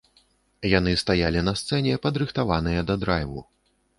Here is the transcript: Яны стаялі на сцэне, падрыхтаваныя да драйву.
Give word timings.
Яны 0.69 0.93
стаялі 1.01 1.43
на 1.49 1.53
сцэне, 1.61 1.93
падрыхтаваныя 2.05 2.81
да 2.91 2.97
драйву. 3.03 3.47